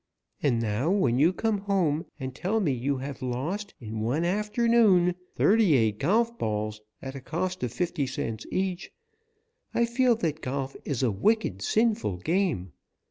[0.41, 5.13] And now, when you come home and tell me you have lost, in one afternoon,
[5.35, 8.89] thirty eight golf balls, at a cost of fifty cents each,
[9.75, 12.71] I feel that golf is a wicked, sinful game.